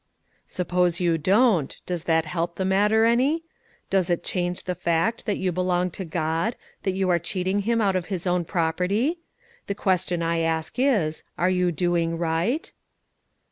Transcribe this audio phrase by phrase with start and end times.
[0.47, 3.43] "Suppose you don't, does that help the matter any?
[3.91, 7.81] Does it change the fact that you belong to God; that you are cheating Him
[7.81, 9.19] out of His own property?
[9.67, 12.71] The question I ask is, Are you doing right?"